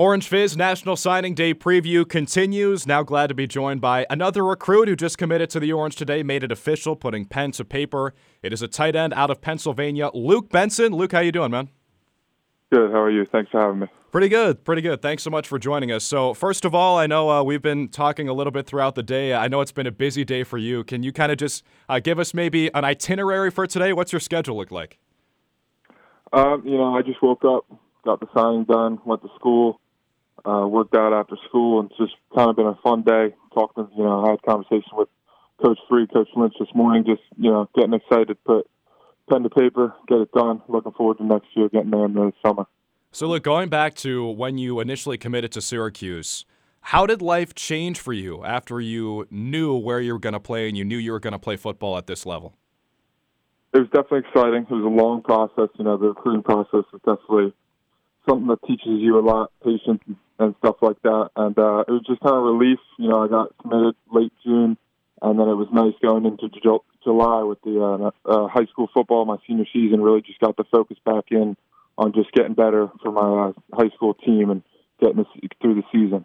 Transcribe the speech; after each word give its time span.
Orange 0.00 0.28
Fizz 0.28 0.56
National 0.56 0.96
Signing 0.96 1.34
Day 1.34 1.52
preview 1.52 2.08
continues. 2.08 2.86
Now 2.86 3.02
glad 3.02 3.26
to 3.26 3.34
be 3.34 3.46
joined 3.46 3.82
by 3.82 4.06
another 4.08 4.42
recruit 4.42 4.88
who 4.88 4.96
just 4.96 5.18
committed 5.18 5.50
to 5.50 5.60
the 5.60 5.74
Orange 5.74 5.94
today, 5.94 6.22
made 6.22 6.42
it 6.42 6.50
official, 6.50 6.96
putting 6.96 7.26
pen 7.26 7.50
to 7.50 7.66
paper. 7.66 8.14
It 8.42 8.54
is 8.54 8.62
a 8.62 8.66
tight 8.66 8.96
end 8.96 9.12
out 9.12 9.28
of 9.28 9.42
Pennsylvania, 9.42 10.08
Luke 10.14 10.48
Benson. 10.48 10.94
Luke, 10.94 11.12
how 11.12 11.20
you 11.20 11.32
doing, 11.32 11.50
man? 11.50 11.68
Good. 12.72 12.92
How 12.92 13.02
are 13.02 13.10
you? 13.10 13.26
Thanks 13.26 13.50
for 13.50 13.60
having 13.60 13.80
me. 13.80 13.88
Pretty 14.10 14.30
good, 14.30 14.64
pretty 14.64 14.80
good. 14.80 15.02
Thanks 15.02 15.22
so 15.22 15.28
much 15.28 15.46
for 15.46 15.58
joining 15.58 15.92
us. 15.92 16.02
So, 16.02 16.32
first 16.32 16.64
of 16.64 16.74
all, 16.74 16.96
I 16.96 17.06
know 17.06 17.28
uh, 17.28 17.42
we've 17.42 17.60
been 17.60 17.86
talking 17.88 18.26
a 18.26 18.32
little 18.32 18.52
bit 18.52 18.66
throughout 18.66 18.94
the 18.94 19.02
day. 19.02 19.34
I 19.34 19.48
know 19.48 19.60
it's 19.60 19.70
been 19.70 19.86
a 19.86 19.92
busy 19.92 20.24
day 20.24 20.44
for 20.44 20.56
you. 20.56 20.82
Can 20.82 21.02
you 21.02 21.12
kind 21.12 21.30
of 21.30 21.36
just 21.36 21.62
uh, 21.90 22.00
give 22.00 22.18
us 22.18 22.32
maybe 22.32 22.72
an 22.72 22.86
itinerary 22.86 23.50
for 23.50 23.66
today? 23.66 23.92
What's 23.92 24.12
your 24.12 24.20
schedule 24.20 24.56
look 24.56 24.70
like? 24.70 24.98
Um, 26.32 26.62
you 26.64 26.78
know, 26.78 26.96
I 26.96 27.02
just 27.02 27.22
woke 27.22 27.44
up, 27.44 27.66
got 28.02 28.20
the 28.20 28.28
signing 28.34 28.64
done, 28.64 28.98
went 29.04 29.20
to 29.20 29.28
school, 29.36 29.78
uh, 30.44 30.66
worked 30.66 30.94
out 30.94 31.12
after 31.12 31.36
school, 31.48 31.80
and 31.80 31.90
it's 31.90 31.98
just 31.98 32.14
kind 32.34 32.50
of 32.50 32.56
been 32.56 32.66
a 32.66 32.78
fun 32.82 33.02
day. 33.02 33.34
Talking, 33.54 33.88
you 33.96 34.04
know, 34.04 34.24
I 34.24 34.30
had 34.30 34.42
conversation 34.42 34.92
with 34.92 35.08
Coach 35.62 35.78
Free, 35.88 36.06
Coach 36.06 36.28
Lynch 36.36 36.54
this 36.58 36.68
morning, 36.74 37.04
just 37.04 37.22
you 37.36 37.50
know, 37.50 37.68
getting 37.74 37.94
excited 37.94 38.28
to 38.28 38.34
put 38.34 38.70
pen 39.30 39.42
to 39.42 39.50
paper, 39.50 39.94
get 40.08 40.18
it 40.18 40.32
done. 40.32 40.62
Looking 40.68 40.92
forward 40.92 41.18
to 41.18 41.24
next 41.24 41.48
year, 41.54 41.68
getting 41.68 41.90
there 41.90 42.04
in 42.04 42.14
the 42.14 42.32
summer. 42.44 42.66
So, 43.12 43.26
look, 43.26 43.42
going 43.42 43.68
back 43.68 43.94
to 43.96 44.26
when 44.26 44.58
you 44.58 44.80
initially 44.80 45.18
committed 45.18 45.52
to 45.52 45.60
Syracuse, 45.60 46.44
how 46.80 47.06
did 47.06 47.20
life 47.20 47.54
change 47.54 47.98
for 47.98 48.12
you 48.12 48.44
after 48.44 48.80
you 48.80 49.26
knew 49.30 49.76
where 49.76 50.00
you 50.00 50.12
were 50.12 50.18
going 50.18 50.32
to 50.32 50.40
play 50.40 50.68
and 50.68 50.76
you 50.76 50.84
knew 50.84 50.96
you 50.96 51.12
were 51.12 51.20
going 51.20 51.32
to 51.32 51.38
play 51.38 51.56
football 51.56 51.98
at 51.98 52.06
this 52.06 52.24
level? 52.24 52.54
It 53.72 53.78
was 53.78 53.88
definitely 53.88 54.20
exciting. 54.28 54.66
It 54.68 54.70
was 54.70 54.84
a 54.84 54.88
long 54.88 55.22
process. 55.22 55.68
You 55.78 55.84
know, 55.84 55.96
the 55.96 56.08
recruiting 56.08 56.42
process 56.42 56.84
is 56.92 57.00
definitely 57.04 57.52
something 58.28 58.48
that 58.48 58.62
teaches 58.66 59.00
you 59.00 59.18
a 59.18 59.22
lot, 59.22 59.50
patience 59.64 60.00
and 60.40 60.54
stuff 60.58 60.76
like 60.80 61.00
that. 61.02 61.30
And 61.36 61.56
uh, 61.58 61.84
it 61.86 61.92
was 61.92 62.02
just 62.06 62.20
kind 62.20 62.34
of 62.34 62.42
relief. 62.42 62.78
You 62.98 63.08
know, 63.08 63.22
I 63.22 63.28
got 63.28 63.56
committed 63.60 63.94
late 64.12 64.32
June, 64.42 64.76
and 65.22 65.38
then 65.38 65.48
it 65.48 65.54
was 65.54 65.68
nice 65.72 65.94
going 66.02 66.24
into 66.24 66.48
Ju- 66.48 66.84
July 67.04 67.42
with 67.42 67.60
the 67.62 67.80
uh, 67.80 68.10
uh, 68.28 68.48
high 68.48 68.66
school 68.66 68.88
football. 68.92 69.24
My 69.26 69.36
senior 69.46 69.66
season 69.72 70.00
really 70.00 70.22
just 70.22 70.40
got 70.40 70.56
the 70.56 70.64
focus 70.72 70.96
back 71.04 71.24
in 71.30 71.56
on 71.98 72.12
just 72.14 72.32
getting 72.32 72.54
better 72.54 72.88
for 73.02 73.12
my 73.12 73.48
uh, 73.48 73.52
high 73.74 73.94
school 73.94 74.14
team 74.14 74.50
and 74.50 74.62
getting 75.00 75.24
through 75.60 75.74
the 75.74 75.82
season. 75.92 76.24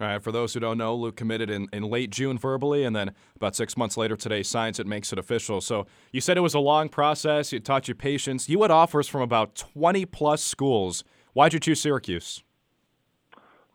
All 0.00 0.06
right, 0.06 0.22
for 0.22 0.30
those 0.30 0.54
who 0.54 0.60
don't 0.60 0.78
know, 0.78 0.94
Luke 0.94 1.16
committed 1.16 1.50
in, 1.50 1.66
in 1.72 1.82
late 1.82 2.10
June 2.10 2.38
verbally, 2.38 2.84
and 2.84 2.94
then 2.94 3.10
about 3.34 3.56
six 3.56 3.76
months 3.76 3.96
later 3.96 4.14
today, 4.14 4.44
signs 4.44 4.78
it, 4.78 4.86
makes 4.86 5.12
it 5.12 5.18
official. 5.18 5.60
So 5.60 5.88
you 6.12 6.20
said 6.20 6.36
it 6.36 6.40
was 6.40 6.54
a 6.54 6.60
long 6.60 6.88
process. 6.88 7.52
It 7.52 7.64
taught 7.64 7.88
you 7.88 7.96
patience. 7.96 8.48
You 8.48 8.62
had 8.62 8.70
offers 8.70 9.08
from 9.08 9.22
about 9.22 9.56
20 9.56 10.06
plus 10.06 10.44
schools. 10.44 11.02
Why'd 11.32 11.52
you 11.52 11.58
choose 11.58 11.80
Syracuse? 11.80 12.44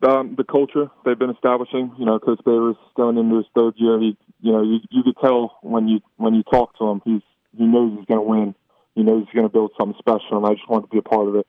Um, 0.03 0.35
the 0.37 0.43
culture 0.43 0.91
they've 1.05 1.17
been 1.17 1.29
establishing. 1.29 1.93
You 1.97 2.05
know, 2.05 2.19
Coach 2.19 2.41
Babers 2.45 2.75
going 2.95 3.17
into 3.17 3.37
his 3.37 3.45
third 3.55 3.75
year. 3.77 3.99
He, 3.99 4.17
you 4.41 4.51
know, 4.51 4.61
you, 4.61 4.79
you 4.89 5.03
could 5.03 5.15
tell 5.23 5.57
when 5.61 5.87
you 5.87 6.01
when 6.17 6.33
you 6.33 6.43
talk 6.43 6.77
to 6.77 6.85
him, 6.89 7.01
he's 7.05 7.21
he 7.57 7.65
knows 7.65 7.97
he's 7.97 8.05
going 8.05 8.19
to 8.19 8.27
win. 8.27 8.55
He 8.95 9.03
knows 9.03 9.23
he's 9.25 9.33
going 9.33 9.47
to 9.47 9.53
build 9.53 9.71
something 9.79 9.97
special, 9.97 10.37
and 10.37 10.45
I 10.45 10.53
just 10.55 10.67
wanted 10.69 10.87
to 10.87 10.89
be 10.89 10.97
a 10.97 11.01
part 11.01 11.27
of 11.27 11.35
it. 11.35 11.47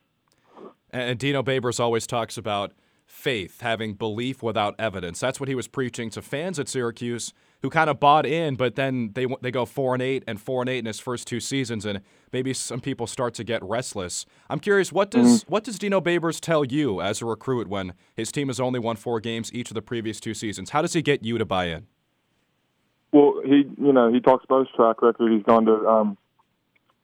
And 0.91 1.19
Dino 1.19 1.43
Babers 1.43 1.81
always 1.81 2.07
talks 2.07 2.37
about 2.37 2.73
faith, 3.07 3.61
having 3.61 3.95
belief 3.95 4.43
without 4.43 4.75
evidence. 4.79 5.19
That's 5.21 5.41
what 5.41 5.49
he 5.49 5.55
was 5.55 5.67
preaching 5.67 6.09
to 6.11 6.23
fans 6.23 6.59
at 6.59 6.69
Syracuse 6.69 7.33
who 7.63 7.71
kind 7.71 7.89
of 7.89 7.99
bought 7.99 8.27
in, 8.27 8.57
but 8.57 8.75
then 8.75 9.11
they 9.15 9.27
they 9.41 9.51
go 9.51 9.65
four 9.65 9.95
and 9.95 10.03
eight 10.03 10.23
and 10.27 10.41
four 10.41 10.63
and 10.63 10.69
eight 10.69 10.79
in 10.79 10.87
his 10.87 11.01
first 11.01 11.27
two 11.27 11.41
seasons, 11.41 11.87
and 11.87 12.01
maybe 12.33 12.53
some 12.53 12.81
people 12.81 13.07
start 13.07 13.35
to 13.35 13.45
get 13.45 13.63
restless. 13.63 14.27
I'm 14.51 14.61
curious, 14.61 14.93
what 14.93 15.11
does 15.11 15.43
mm-hmm. 15.43 15.53
what 15.53 15.65
does 15.65 15.79
Dino 15.79 16.01
Babers 16.01 16.41
tell 16.41 16.65
you 16.65 17.01
as 17.01 17.23
a 17.23 17.27
recruit 17.27 17.69
when 17.69 17.95
his 18.15 18.31
team 18.31 18.49
has 18.49 18.61
only 18.61 18.79
won 18.79 18.97
four 18.97 19.21
games 19.21 19.53
each 19.53 19.71
of 19.71 19.75
the 19.75 19.83
previous 19.83 20.21
two 20.21 20.35
seasons? 20.35 20.71
How 20.71 20.83
does 20.83 20.93
he 20.93 21.03
get 21.03 21.25
you 21.25 21.39
to 21.39 21.45
buy 21.45 21.67
in? 21.67 21.87
Well, 23.13 23.41
he 23.45 23.65
you 23.81 23.93
know 23.93 24.13
he 24.13 24.21
talks 24.21 24.45
about 24.45 24.67
his 24.67 24.75
track 24.77 25.01
record. 25.03 25.33
He's 25.33 25.45
gone 25.45 25.67
to 25.67 25.89
um, 25.89 26.19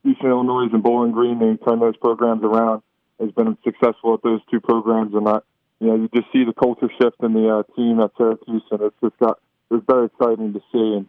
Eastern 0.05 0.31
Illinois 0.31 0.69
and 0.73 0.83
Bowling 0.83 1.13
Green, 1.13 1.41
and 1.41 1.59
he 1.59 1.65
turned 1.65 1.83
those 1.83 1.97
programs 1.97 2.43
around. 2.43 2.83
He's 3.19 3.33
been 3.33 3.57
successful 3.65 4.15
at 4.15 4.23
those 4.23 4.41
two 4.51 4.61
programs, 4.61 5.15
and 5.15 5.29
I 5.29 5.41
you 5.81 5.89
know, 5.89 5.95
you 5.97 6.09
just 6.15 6.31
see 6.33 6.45
the 6.45 6.53
culture 6.53 6.91
shift 7.01 7.17
in 7.23 7.33
the 7.33 7.49
uh, 7.49 7.63
team 7.75 8.01
at 8.01 8.13
Syracuse, 8.17 8.63
and 8.71 8.83
it's 8.83 8.97
just 9.03 9.19
got 9.19 9.39
it 9.71 9.75
was 9.75 9.83
very 9.87 10.07
exciting 10.07 10.53
to 10.53 10.61
see. 10.73 10.95
And 10.97 11.09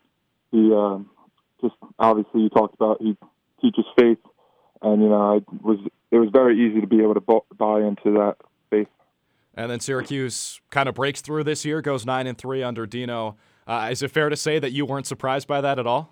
he 0.51 0.73
um, 0.73 1.09
just 1.61 1.75
obviously 1.99 2.41
you 2.41 2.49
talked 2.49 2.75
about 2.75 3.01
he 3.01 3.17
teaches 3.61 3.85
faith, 3.97 4.19
and 4.81 5.01
you 5.01 5.09
know, 5.09 5.21
I 5.21 5.39
was 5.61 5.79
it 6.11 6.17
was 6.17 6.29
very 6.31 6.67
easy 6.67 6.81
to 6.81 6.87
be 6.87 7.01
able 7.01 7.15
to 7.15 7.41
buy 7.57 7.81
into 7.81 8.17
that 8.19 8.35
faith. 8.69 8.87
And 9.55 9.69
then 9.69 9.79
Syracuse 9.79 10.61
kind 10.69 10.87
of 10.87 10.95
breaks 10.95 11.21
through 11.21 11.43
this 11.43 11.65
year, 11.65 11.81
goes 11.81 12.05
nine 12.05 12.27
and 12.27 12.37
three 12.37 12.63
under 12.63 12.85
Dino. 12.85 13.35
Uh, 13.67 13.89
is 13.91 14.01
it 14.01 14.11
fair 14.11 14.29
to 14.29 14.35
say 14.35 14.59
that 14.59 14.71
you 14.71 14.85
weren't 14.85 15.07
surprised 15.07 15.47
by 15.47 15.61
that 15.61 15.77
at 15.77 15.87
all? 15.87 16.11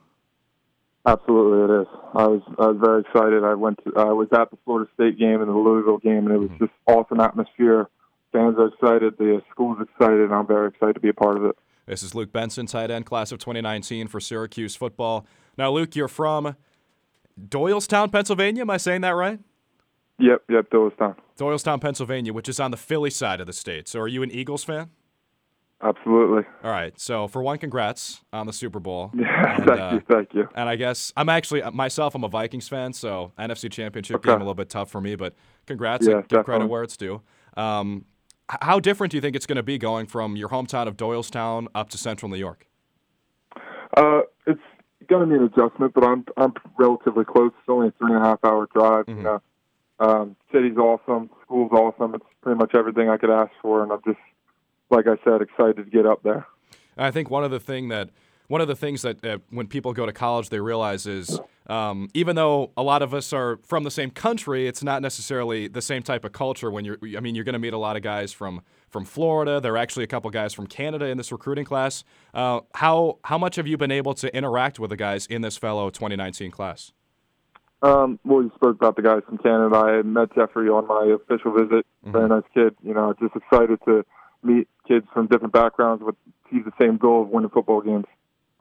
Absolutely, 1.06 1.64
it 1.64 1.82
is. 1.82 1.88
I 2.14 2.28
was 2.28 2.42
I 2.58 2.68
was 2.68 2.78
very 2.80 3.02
excited. 3.02 3.44
I 3.44 3.54
went 3.54 3.80
to 3.86 3.94
I 3.96 4.12
was 4.12 4.28
at 4.34 4.52
the 4.52 4.58
Florida 4.66 4.90
State 4.94 5.18
game 5.18 5.42
and 5.42 5.50
the 5.50 5.56
Louisville 5.56 5.98
game, 5.98 6.28
and 6.28 6.32
it 6.32 6.38
was 6.38 6.50
mm-hmm. 6.50 6.66
just 6.66 6.74
awesome 6.88 7.20
atmosphere 7.20 7.90
fans 8.32 8.56
are 8.58 8.68
excited, 8.68 9.18
the 9.18 9.42
school's 9.52 9.80
excited, 9.82 10.22
and 10.22 10.34
I'm 10.34 10.48
very 10.48 10.70
excited 10.70 10.94
to 10.94 11.00
be 11.00 11.10
a 11.10 11.14
part 11.14 11.38
of 11.38 11.46
it. 11.46 11.58
This 11.90 12.04
is 12.04 12.14
Luke 12.14 12.32
Benson, 12.32 12.68
tight 12.68 12.92
end, 12.92 13.08
class 13.08 13.32
of 13.32 13.40
2019 13.40 14.10
for 14.10 14.20
Syracuse 14.20 14.76
football. 14.76 15.26
Now, 15.58 15.72
Luke, 15.72 15.96
you're 15.96 16.08
from 16.08 16.56
Doylestown, 17.42 18.12
Pennsylvania. 18.12 18.62
Am 18.62 18.70
I 18.70 18.78
saying 18.78 19.02
that 19.02 19.16
right? 19.16 19.40
Yep, 20.20 20.44
yep, 20.50 20.70
Doylestown. 20.70 21.16
Doylestown, 21.36 21.82
Pennsylvania, 21.82 22.32
which 22.32 22.48
is 22.48 22.60
on 22.60 22.70
the 22.70 22.78
Philly 22.78 23.10
side 23.10 23.42
of 23.42 23.48
the 23.48 23.54
state. 23.54 23.88
So, 23.88 24.00
are 24.02 24.08
you 24.08 24.22
an 24.22 24.30
Eagles 24.30 24.64
fan? 24.64 24.92
Absolutely. 25.82 26.44
All 26.64 26.70
right. 26.70 27.00
So, 27.00 27.28
for 27.28 27.42
one, 27.42 27.58
congrats 27.58 28.22
on 28.32 28.46
the 28.46 28.54
Super 28.54 28.80
Bowl. 28.80 29.12
Yeah, 29.20 29.56
and, 29.56 29.66
thank 29.66 29.80
uh, 29.80 29.90
you, 29.94 30.02
thank 30.08 30.34
you. 30.36 30.50
And 30.54 30.70
I 30.70 30.76
guess 30.76 31.12
I'm 31.18 31.30
actually 31.30 31.64
myself. 31.72 32.14
I'm 32.14 32.24
a 32.24 32.30
Vikings 32.30 32.68
fan, 32.68 32.94
so 32.94 33.32
NFC 33.40 33.72
Championship 33.72 34.18
okay. 34.18 34.30
game 34.30 34.36
a 34.36 34.44
little 34.44 34.54
bit 34.54 34.70
tough 34.70 34.92
for 34.92 35.02
me, 35.02 35.16
but 35.16 35.34
congrats. 35.66 36.06
Yeah, 36.06 36.22
give 36.28 36.46
credit 36.46 36.68
where 36.68 36.84
it's 36.84 36.98
due. 36.98 37.24
Um, 37.58 38.06
how 38.62 38.80
different 38.80 39.12
do 39.12 39.18
you 39.18 39.22
think 39.22 39.36
it's 39.36 39.46
going 39.46 39.58
to 39.58 39.64
be 39.64 39.78
going 39.78 40.08
from 40.08 40.36
your 40.36 40.50
hometown 40.50 40.88
of 40.88 40.98
Doylestown 40.98 41.68
up 41.76 41.90
to 41.90 41.98
Central 41.98 42.30
New 42.30 42.38
York? 42.38 42.68
Uh, 43.96 44.22
it's 44.48 44.62
going 45.08 45.28
to 45.28 45.34
be 45.34 45.36
an 45.36 45.44
adjustment, 45.46 45.94
but 45.94 46.04
I'm 46.04 46.26
I'm 46.38 46.54
relatively 46.78 47.26
close. 47.26 47.52
It's 47.60 47.70
only 47.70 47.90
a 47.90 47.92
three 47.92 48.14
and 48.14 48.24
a 48.24 48.26
half 48.26 48.40
hour 48.44 48.68
drive. 48.74 49.06
Mm-hmm. 49.06 49.18
You 49.18 49.24
know, 49.24 49.42
um, 50.00 50.36
city's 50.52 50.78
awesome, 50.78 51.30
school's 51.44 51.72
awesome. 51.72 52.16
It's 52.16 52.26
pretty 52.42 52.58
much 52.58 52.74
everything 52.76 53.10
I 53.10 53.18
could 53.18 53.30
ask 53.30 53.52
for, 53.62 53.84
and 53.84 53.92
I'm 53.92 54.02
just, 54.06 54.20
like 54.90 55.06
I 55.08 55.18
said, 55.24 55.42
excited 55.42 55.78
to 55.78 55.84
get 55.84 56.06
up 56.06 56.24
there. 56.24 56.46
I 56.98 57.12
think 57.12 57.30
one 57.30 57.44
of 57.44 57.52
the 57.52 57.60
thing 57.60 57.90
that 57.90 58.10
one 58.50 58.62
of 58.62 58.68
the 58.68 58.76
things 58.76 59.04
that 59.04 59.24
uh, 59.24 59.38
when 59.52 59.68
people 59.68 59.94
go 59.94 60.06
to 60.06 60.12
college 60.12 60.50
they 60.50 60.60
realize 60.60 61.06
is 61.06 61.40
um, 61.68 62.10
even 62.16 62.36
though 62.36 62.72
a 62.76 62.82
lot 62.82 63.04
of 63.04 63.14
us 63.14 63.32
are 63.32 63.60
from 63.64 63.84
the 63.84 63.92
same 63.92 64.10
country, 64.10 64.68
it's 64.68 64.84
not 64.84 65.04
necessarily 65.04 65.68
the 65.68 65.84
same 65.84 66.02
type 66.02 66.26
of 66.26 66.32
culture. 66.32 66.72
When 66.72 66.84
you're, 66.84 66.98
I 67.16 67.20
mean, 67.20 67.36
you're 67.36 67.46
going 67.46 67.54
to 67.54 67.60
meet 67.60 67.74
a 67.74 67.78
lot 67.78 67.96
of 67.96 68.02
guys 68.02 68.34
from 68.34 68.62
from 68.90 69.06
Florida. 69.06 69.62
There 69.62 69.74
are 69.74 69.78
actually 69.78 70.04
a 70.04 70.08
couple 70.08 70.32
guys 70.32 70.54
from 70.54 70.66
Canada 70.66 71.06
in 71.06 71.18
this 71.18 71.32
recruiting 71.32 71.64
class. 71.64 72.04
Uh, 72.34 72.62
how 72.74 73.20
how 73.24 73.38
much 73.38 73.56
have 73.56 73.68
you 73.68 73.78
been 73.78 73.92
able 73.92 74.16
to 74.16 74.36
interact 74.36 74.80
with 74.80 74.90
the 74.90 74.98
guys 74.98 75.28
in 75.28 75.42
this 75.44 75.56
fellow 75.56 75.92
2019 75.92 76.50
class? 76.50 76.92
Um, 77.84 78.20
well, 78.26 78.42
you 78.42 78.52
spoke 78.56 78.76
about 78.76 78.96
the 78.96 79.04
guys 79.04 79.22
from 79.28 79.38
Canada. 79.38 79.76
I 79.76 80.02
met 80.02 80.34
Jeffrey 80.34 80.70
on 80.70 80.88
my 80.88 81.16
official 81.16 81.54
visit. 81.54 81.86
Mm-hmm. 82.04 82.12
Very 82.12 82.30
nice 82.30 82.44
kid. 82.54 82.76
You 82.84 82.96
know, 82.96 83.14
just 83.22 83.36
excited 83.36 83.80
to 83.86 84.04
meet 84.42 84.68
kids 84.88 85.06
from 85.14 85.28
different 85.28 85.54
backgrounds 85.54 86.04
with 86.04 86.16
the 86.52 86.72
same 86.82 86.98
goal 86.98 87.22
of 87.22 87.30
winning 87.30 87.52
football 87.52 87.82
games. 87.82 88.06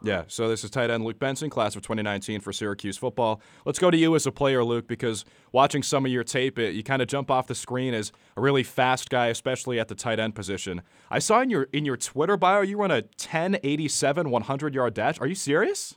Yeah, 0.01 0.25
so 0.29 0.49
this 0.49 0.63
is 0.63 0.71
tight 0.71 0.91
end 0.91 1.05
Luke 1.05 1.19
Benson, 1.19 1.51
class 1.51 1.75
of 1.75 1.83
2019 1.83 2.41
for 2.41 2.53
Syracuse 2.53 2.97
football. 2.97 3.41
Let's 3.65 3.81
go 3.81 3.91
to 3.91 3.97
you 3.97 4.15
as 4.15 4.27
a 4.27 4.33
player, 4.33 4.63
Luke, 4.63 4.87
because 4.87 5.25
watching 5.51 5.83
some 5.83 6.07
of 6.07 6.13
your 6.13 6.23
tape, 6.23 6.57
it, 6.57 6.75
you 6.75 6.85
kind 6.85 7.03
of 7.03 7.09
jump 7.09 7.33
off 7.33 7.49
the 7.49 7.55
screen 7.55 7.95
as 7.95 8.13
a 8.37 8.41
really 8.41 8.63
fast 8.63 9.11
guy, 9.11 9.27
especially 9.27 9.81
at 9.81 9.89
the 9.89 9.97
tight 9.97 10.21
end 10.21 10.37
position. 10.37 10.83
I 11.11 11.19
saw 11.19 11.41
in 11.41 11.51
your 11.51 11.65
in 11.73 11.85
your 11.85 11.97
Twitter 11.97 12.37
bio 12.37 12.61
you 12.61 12.79
run 12.79 12.93
a 12.93 13.03
1087 13.19 14.31
100 14.31 14.75
yard 14.75 14.95
dash. 14.95 15.21
Are 15.21 15.27
you 15.27 15.35
serious? 15.35 15.97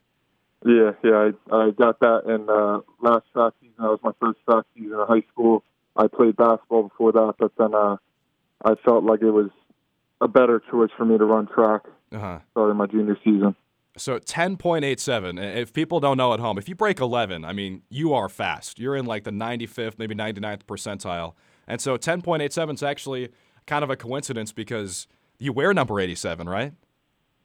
Yeah, 0.65 0.91
yeah, 1.03 1.31
I, 1.51 1.55
I 1.55 1.71
got 1.71 1.99
that 1.99 2.23
in 2.25 2.49
uh, 2.49 2.81
last 3.01 3.25
track 3.33 3.53
season. 3.59 3.75
That 3.79 3.89
was 3.89 3.99
my 4.03 4.11
first 4.19 4.39
track 4.45 4.65
season 4.75 4.99
in 4.99 5.07
high 5.07 5.25
school. 5.31 5.63
I 5.95 6.07
played 6.07 6.37
basketball 6.37 6.83
before 6.83 7.11
that, 7.11 7.35
but 7.37 7.51
then 7.57 7.75
uh, 7.75 7.97
I 8.63 8.75
felt 8.83 9.03
like 9.03 9.21
it 9.21 9.31
was 9.31 9.49
a 10.21 10.27
better 10.27 10.61
choice 10.71 10.89
for 10.97 11.05
me 11.05 11.17
to 11.17 11.25
run 11.25 11.47
track 11.47 11.81
uh-huh. 12.11 12.39
starting 12.51 12.77
my 12.77 12.87
junior 12.87 13.17
season. 13.23 13.55
So 13.97 14.19
10.87. 14.19 15.55
If 15.55 15.73
people 15.73 15.99
don't 15.99 16.17
know 16.17 16.33
at 16.33 16.39
home, 16.39 16.57
if 16.57 16.69
you 16.69 16.75
break 16.75 16.99
11, 16.99 17.43
I 17.43 17.53
mean, 17.53 17.81
you 17.89 18.13
are 18.13 18.29
fast. 18.29 18.79
You're 18.79 18.95
in 18.95 19.05
like 19.05 19.25
the 19.25 19.31
95th, 19.31 19.99
maybe 19.99 20.15
99th 20.15 20.63
percentile. 20.63 21.33
And 21.67 21.81
so 21.81 21.97
10.87 21.97 22.73
is 22.73 22.83
actually 22.83 23.29
kind 23.67 23.83
of 23.83 23.89
a 23.89 23.95
coincidence 23.95 24.51
because 24.51 25.07
you 25.39 25.51
wear 25.53 25.73
number 25.73 25.99
87, 25.99 26.47
right? 26.47 26.73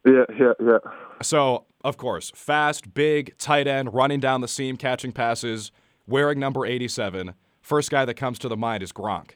Yeah, 0.05 0.23
yeah, 0.39 0.53
yeah. 0.63 0.77
So, 1.21 1.65
of 1.83 1.97
course, 1.97 2.31
fast, 2.33 2.93
big, 2.93 3.37
tight 3.37 3.67
end, 3.67 3.93
running 3.93 4.19
down 4.19 4.41
the 4.41 4.47
seam, 4.47 4.77
catching 4.77 5.11
passes, 5.11 5.71
wearing 6.07 6.39
number 6.39 6.65
87. 6.65 7.33
First 7.61 7.91
guy 7.91 8.05
that 8.05 8.13
comes 8.13 8.39
to 8.39 8.47
the 8.47 8.57
mind 8.57 8.83
is 8.83 8.93
Gronk. 8.93 9.31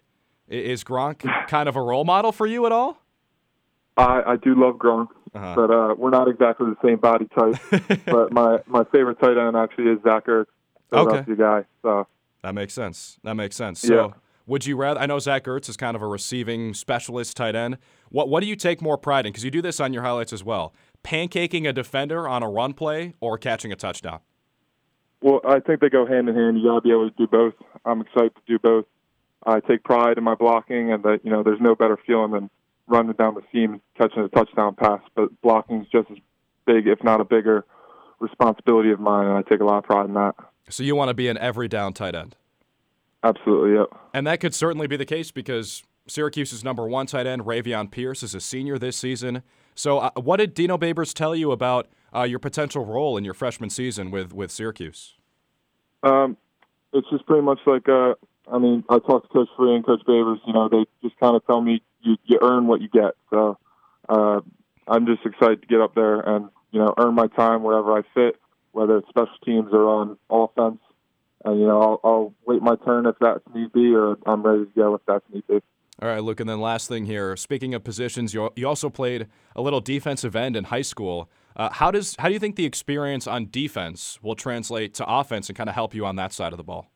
Is 0.47 0.83
Gronk 0.83 1.25
kind 1.47 1.67
of 1.67 1.75
a 1.75 1.81
role 1.81 2.05
model 2.05 2.31
for 2.31 2.45
you 2.45 2.65
at 2.65 2.71
all? 2.71 3.03
I, 3.97 4.21
I 4.25 4.35
do 4.37 4.55
love 4.55 4.75
Gronk, 4.75 5.07
uh-huh. 5.33 5.53
but 5.55 5.71
uh, 5.71 5.95
we're 5.97 6.09
not 6.09 6.27
exactly 6.27 6.67
the 6.69 6.87
same 6.87 6.97
body 6.97 7.27
type. 7.27 8.01
but 8.05 8.31
my, 8.31 8.59
my 8.67 8.83
favorite 8.85 9.19
tight 9.19 9.37
end 9.37 9.55
actually 9.55 9.85
is 9.85 9.99
Zach 10.03 10.25
Ertz, 10.25 10.47
Philadelphia 10.89 11.33
okay. 11.33 11.41
guy. 11.41 11.65
So 11.81 12.07
that 12.43 12.53
makes 12.53 12.73
sense. 12.73 13.17
That 13.23 13.35
makes 13.35 13.55
sense. 13.55 13.79
So 13.79 13.93
yeah. 13.95 14.13
would 14.45 14.65
you 14.65 14.75
rather? 14.75 14.99
I 14.99 15.05
know 15.05 15.19
Zach 15.19 15.45
Ertz 15.45 15.69
is 15.69 15.77
kind 15.77 15.95
of 15.95 16.01
a 16.01 16.07
receiving 16.07 16.73
specialist 16.73 17.37
tight 17.37 17.55
end. 17.55 17.77
What 18.09 18.29
what 18.29 18.41
do 18.41 18.47
you 18.47 18.55
take 18.55 18.81
more 18.81 18.97
pride 18.97 19.25
in? 19.25 19.31
Because 19.31 19.45
you 19.45 19.51
do 19.51 19.61
this 19.61 19.79
on 19.79 19.93
your 19.93 20.03
highlights 20.03 20.33
as 20.33 20.43
well. 20.43 20.73
Pancaking 21.03 21.67
a 21.67 21.73
defender 21.73 22.27
on 22.27 22.43
a 22.43 22.49
run 22.49 22.73
play 22.73 23.13
or 23.19 23.37
catching 23.37 23.71
a 23.71 23.75
touchdown. 23.75 24.19
Well, 25.21 25.39
I 25.47 25.59
think 25.59 25.81
they 25.81 25.89
go 25.89 26.05
hand 26.05 26.27
in 26.29 26.35
hand. 26.35 26.57
You 26.57 26.69
gotta 26.69 26.81
be 26.81 26.91
able 26.91 27.09
to 27.09 27.15
do 27.15 27.27
both. 27.27 27.53
I'm 27.85 28.01
excited 28.01 28.33
to 28.35 28.41
do 28.47 28.59
both. 28.59 28.85
I 29.45 29.59
take 29.59 29.83
pride 29.83 30.17
in 30.17 30.23
my 30.23 30.35
blocking, 30.35 30.91
and 30.91 31.03
that 31.03 31.21
you 31.23 31.31
know, 31.31 31.43
there's 31.43 31.61
no 31.61 31.75
better 31.75 31.97
feeling 32.05 32.31
than 32.31 32.49
running 32.91 33.13
down 33.13 33.35
the 33.35 33.41
seam, 33.51 33.81
catching 33.97 34.23
a 34.23 34.29
touchdown 34.29 34.75
pass. 34.75 35.01
But 35.15 35.41
blocking 35.41 35.81
is 35.81 35.87
just 35.91 36.11
as 36.11 36.17
big, 36.65 36.87
if 36.87 37.03
not 37.03 37.21
a 37.21 37.25
bigger, 37.25 37.65
responsibility 38.19 38.91
of 38.91 38.99
mine, 38.99 39.27
and 39.27 39.37
I 39.37 39.41
take 39.41 39.61
a 39.61 39.65
lot 39.65 39.79
of 39.79 39.83
pride 39.85 40.05
in 40.05 40.13
that. 40.13 40.35
So 40.69 40.83
you 40.83 40.95
want 40.95 41.09
to 41.09 41.13
be 41.13 41.27
an 41.27 41.37
every 41.37 41.67
down 41.67 41.93
tight 41.93 42.15
end? 42.15 42.35
Absolutely, 43.23 43.77
yep. 43.77 43.87
And 44.13 44.25
that 44.27 44.39
could 44.39 44.53
certainly 44.53 44.87
be 44.87 44.97
the 44.97 45.05
case 45.05 45.31
because 45.31 45.83
Syracuse's 46.07 46.63
number 46.63 46.87
one 46.87 47.05
tight 47.05 47.27
end, 47.27 47.43
Ravian 47.43 47.89
Pierce, 47.89 48.23
is 48.23 48.33
a 48.35 48.41
senior 48.41 48.77
this 48.77 48.97
season. 48.97 49.43
So, 49.75 49.99
uh, 49.99 50.11
what 50.15 50.37
did 50.37 50.53
Dino 50.53 50.77
Babers 50.77 51.13
tell 51.13 51.35
you 51.35 51.51
about 51.51 51.87
uh, 52.15 52.23
your 52.23 52.39
potential 52.39 52.85
role 52.85 53.17
in 53.17 53.23
your 53.23 53.33
freshman 53.33 53.69
season 53.69 54.11
with 54.11 54.33
with 54.33 54.51
Syracuse? 54.51 55.15
Um, 56.03 56.35
it's 56.93 57.07
just 57.09 57.25
pretty 57.25 57.43
much 57.43 57.59
like 57.65 57.87
uh, 57.87 58.15
I 58.51 58.57
mean, 58.57 58.83
I 58.89 58.99
talked 58.99 59.27
to 59.27 59.33
Coach 59.33 59.49
Free 59.57 59.75
and 59.75 59.85
Coach 59.85 60.01
Babers. 60.07 60.39
You 60.45 60.53
know, 60.53 60.69
they 60.69 60.85
just 61.03 61.19
kind 61.19 61.35
of 61.35 61.45
tell 61.45 61.61
me 61.61 61.81
you, 62.01 62.17
you 62.25 62.39
earn 62.41 62.67
what 62.67 62.81
you 62.81 62.89
get. 62.89 63.15
So 63.29 63.57
uh, 64.09 64.41
I'm 64.87 65.05
just 65.05 65.25
excited 65.25 65.61
to 65.61 65.67
get 65.67 65.81
up 65.81 65.95
there 65.95 66.19
and 66.19 66.49
you 66.71 66.79
know 66.79 66.93
earn 66.97 67.15
my 67.15 67.27
time 67.27 67.63
wherever 67.63 67.97
I 67.97 68.01
fit, 68.13 68.35
whether 68.71 68.97
it's 68.97 69.09
special 69.09 69.37
teams 69.45 69.69
or 69.71 69.85
on 69.85 70.17
offense. 70.29 70.79
And 71.43 71.59
you 71.59 71.65
know, 71.65 71.81
I'll, 71.81 71.99
I'll 72.03 72.33
wait 72.45 72.61
my 72.61 72.75
turn 72.85 73.05
if 73.05 73.15
that's 73.19 73.43
need 73.53 73.71
be, 73.73 73.93
or 73.95 74.17
I'm 74.25 74.43
ready 74.43 74.65
to 74.65 74.71
go 74.75 74.95
if 74.95 75.01
that's 75.07 75.25
need 75.33 75.47
be. 75.47 75.61
All 76.01 76.09
right, 76.09 76.23
Luke, 76.23 76.39
and 76.39 76.49
then 76.49 76.59
last 76.59 76.87
thing 76.87 77.05
here. 77.05 77.35
Speaking 77.35 77.75
of 77.75 77.83
positions, 77.83 78.33
you, 78.33 78.49
you 78.55 78.67
also 78.67 78.89
played 78.89 79.27
a 79.55 79.61
little 79.61 79.81
defensive 79.81 80.35
end 80.35 80.55
in 80.55 80.65
high 80.65 80.81
school. 80.81 81.29
Uh, 81.55 81.69
how 81.69 81.91
does 81.91 82.15
how 82.17 82.27
do 82.27 82.33
you 82.33 82.39
think 82.39 82.55
the 82.55 82.65
experience 82.65 83.27
on 83.27 83.49
defense 83.51 84.19
will 84.21 84.35
translate 84.35 84.93
to 84.95 85.05
offense 85.07 85.47
and 85.47 85.57
kind 85.57 85.69
of 85.69 85.75
help 85.75 85.93
you 85.93 86.05
on 86.05 86.15
that 86.15 86.33
side 86.33 86.53
of 86.53 86.57
the 86.57 86.63
ball? 86.63 86.89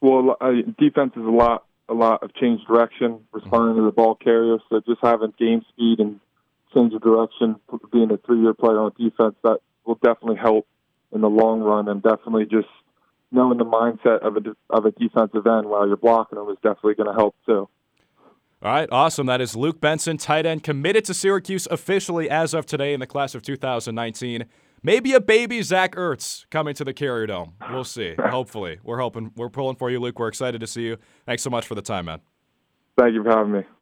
Well, 0.00 0.36
uh, 0.40 0.52
defense 0.78 1.12
is 1.16 1.24
a 1.24 1.30
lot 1.30 1.64
a 1.88 1.94
lot 1.94 2.22
of 2.22 2.34
change 2.34 2.60
direction, 2.66 3.20
responding 3.32 3.76
to 3.76 3.82
the 3.82 3.92
ball 3.92 4.14
carrier. 4.14 4.58
So 4.68 4.80
just 4.80 5.00
having 5.02 5.32
game 5.38 5.62
speed 5.70 6.00
and 6.00 6.20
change 6.74 6.92
of 6.92 7.02
direction, 7.02 7.56
being 7.90 8.10
a 8.10 8.18
three 8.18 8.40
year 8.40 8.54
player 8.54 8.78
on 8.80 8.92
defense, 8.98 9.34
that 9.42 9.58
will 9.84 9.96
definitely 9.96 10.36
help 10.36 10.66
in 11.12 11.22
the 11.22 11.30
long 11.30 11.60
run, 11.60 11.88
and 11.88 12.02
definitely 12.02 12.44
just 12.44 12.68
knowing 13.32 13.58
the 13.58 13.64
mindset 13.64 14.20
of 14.20 14.36
a 14.36 14.40
of 14.70 14.84
a 14.84 14.90
defensive 14.92 15.46
end 15.46 15.66
while 15.66 15.86
you're 15.86 15.96
blocking 15.96 16.38
them 16.38 16.48
is 16.50 16.56
definitely 16.56 16.94
going 16.94 17.08
to 17.08 17.14
help 17.14 17.34
too. 17.46 17.68
All 18.60 18.72
right, 18.72 18.88
awesome. 18.90 19.26
That 19.26 19.40
is 19.40 19.54
Luke 19.54 19.80
Benson, 19.80 20.16
tight 20.16 20.44
end, 20.44 20.64
committed 20.64 21.04
to 21.04 21.14
Syracuse 21.14 21.68
officially 21.70 22.28
as 22.28 22.54
of 22.54 22.66
today 22.66 22.92
in 22.92 22.98
the 22.98 23.06
class 23.06 23.36
of 23.36 23.42
2019. 23.42 24.46
Maybe 24.82 25.12
a 25.12 25.20
baby 25.20 25.62
Zach 25.62 25.94
Ertz 25.94 26.46
coming 26.50 26.74
to 26.74 26.84
the 26.84 26.92
Carrier 26.92 27.26
Dome. 27.26 27.54
We'll 27.70 27.84
see. 27.84 28.14
Hopefully, 28.20 28.78
we're 28.82 28.98
hoping 28.98 29.32
we're 29.36 29.48
pulling 29.48 29.76
for 29.76 29.90
you, 29.90 30.00
Luke. 30.00 30.18
We're 30.18 30.28
excited 30.28 30.60
to 30.60 30.66
see 30.66 30.82
you. 30.82 30.96
Thanks 31.26 31.42
so 31.42 31.50
much 31.50 31.66
for 31.66 31.74
the 31.74 31.82
time, 31.82 32.06
man. 32.06 32.20
Thank 32.96 33.14
you 33.14 33.22
for 33.22 33.30
having 33.30 33.52
me. 33.52 33.62